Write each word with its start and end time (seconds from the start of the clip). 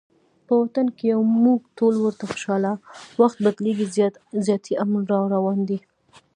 په 0.47 0.53
وطن 0.61 0.87
کې 0.95 1.03
یو 1.13 1.21
مونږ 1.43 1.59
ټول 1.77 1.93
ورته 1.99 2.23
خوشحاله، 2.31 2.73
وخت 3.21 3.37
بدلیږي 3.45 3.85
زیاتي 4.47 4.73
امن 4.83 5.01
راروان 5.11 5.59
دی 5.69 5.77